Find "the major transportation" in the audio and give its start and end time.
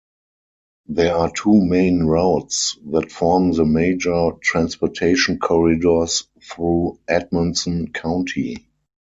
3.51-5.37